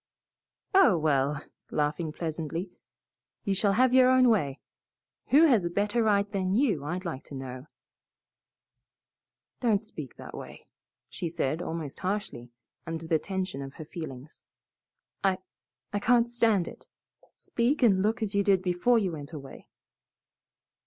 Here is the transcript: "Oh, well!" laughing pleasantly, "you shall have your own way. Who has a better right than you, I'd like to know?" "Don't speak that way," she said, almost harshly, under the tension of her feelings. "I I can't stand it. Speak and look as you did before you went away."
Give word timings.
"Oh, 0.73 0.97
well!" 0.97 1.43
laughing 1.69 2.11
pleasantly, 2.11 2.71
"you 3.43 3.53
shall 3.53 3.73
have 3.73 3.93
your 3.93 4.09
own 4.09 4.29
way. 4.29 4.59
Who 5.27 5.43
has 5.45 5.63
a 5.63 5.69
better 5.69 6.01
right 6.01 6.27
than 6.31 6.55
you, 6.55 6.83
I'd 6.83 7.05
like 7.05 7.21
to 7.25 7.35
know?" 7.35 7.67
"Don't 9.59 9.83
speak 9.83 10.15
that 10.15 10.33
way," 10.35 10.65
she 11.07 11.29
said, 11.29 11.61
almost 11.61 11.99
harshly, 11.99 12.49
under 12.87 13.05
the 13.05 13.19
tension 13.19 13.61
of 13.61 13.75
her 13.75 13.85
feelings. 13.85 14.43
"I 15.23 15.37
I 15.93 15.99
can't 15.99 16.27
stand 16.27 16.67
it. 16.67 16.87
Speak 17.35 17.83
and 17.83 18.01
look 18.01 18.23
as 18.23 18.33
you 18.33 18.43
did 18.43 18.63
before 18.63 18.97
you 18.97 19.11
went 19.11 19.33
away." 19.33 19.67